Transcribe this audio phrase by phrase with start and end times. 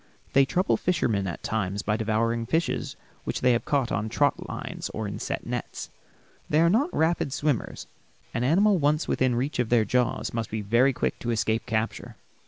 [0.33, 4.89] They trouble fishermen at times by devouring fishes which they have caught on trot lines
[4.95, 5.91] or in set nets.
[6.49, 7.85] They are not rapid swimmers.
[8.33, 12.15] An animal once within reach of their jaws must be very quick to escape capture.